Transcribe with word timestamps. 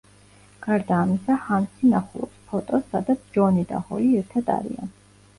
გარდა 0.65 0.95
ამისა, 0.99 1.33
ჰანსი 1.49 1.89
ნახულობს 1.91 2.39
ფოტოს, 2.51 2.87
სადაც 2.93 3.27
ჯონი 3.35 3.65
და 3.73 3.83
ჰოლი 3.91 4.09
ერთად 4.23 4.49
არიან. 4.55 4.91